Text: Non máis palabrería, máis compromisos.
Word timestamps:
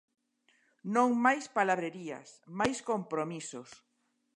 Non 0.95 1.09
máis 1.25 1.45
palabrería, 1.57 2.19
máis 2.59 2.77
compromisos. 2.89 3.69